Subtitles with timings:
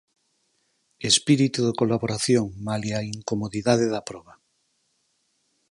[1.11, 4.33] Espírito de colaboración malia a incomodidade da proba.